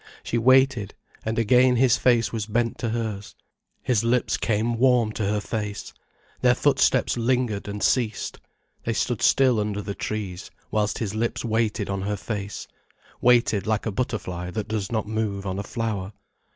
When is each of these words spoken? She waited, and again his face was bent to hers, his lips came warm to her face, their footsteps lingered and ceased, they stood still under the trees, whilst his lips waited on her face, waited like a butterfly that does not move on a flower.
She 0.23 0.39
waited, 0.39 0.95
and 1.23 1.37
again 1.37 1.75
his 1.75 1.95
face 1.95 2.33
was 2.33 2.47
bent 2.47 2.79
to 2.79 2.89
hers, 2.89 3.35
his 3.83 4.03
lips 4.03 4.35
came 4.35 4.79
warm 4.79 5.11
to 5.11 5.25
her 5.27 5.39
face, 5.39 5.93
their 6.41 6.55
footsteps 6.55 7.17
lingered 7.17 7.67
and 7.67 7.83
ceased, 7.83 8.39
they 8.83 8.93
stood 8.93 9.21
still 9.21 9.59
under 9.59 9.83
the 9.83 9.93
trees, 9.93 10.49
whilst 10.71 10.97
his 10.97 11.13
lips 11.13 11.45
waited 11.45 11.87
on 11.87 12.01
her 12.01 12.17
face, 12.17 12.67
waited 13.21 13.67
like 13.67 13.85
a 13.85 13.91
butterfly 13.91 14.49
that 14.49 14.67
does 14.67 14.91
not 14.91 15.07
move 15.07 15.45
on 15.45 15.59
a 15.59 15.63
flower. 15.63 16.13